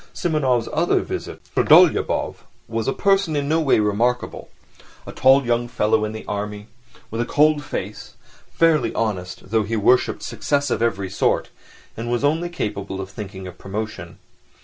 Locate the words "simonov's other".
0.15-1.01